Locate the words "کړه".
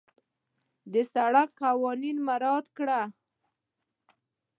2.77-3.01